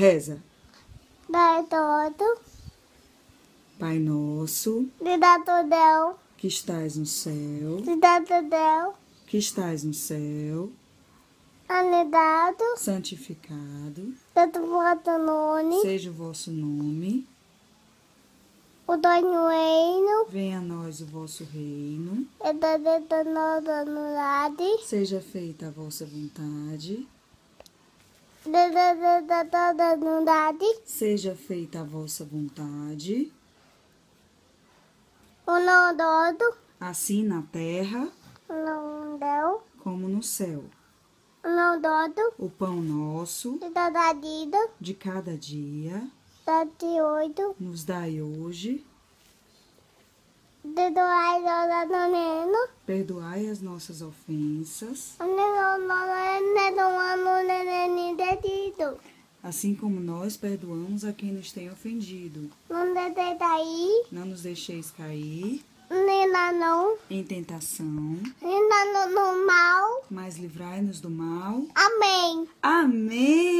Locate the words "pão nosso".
42.50-43.58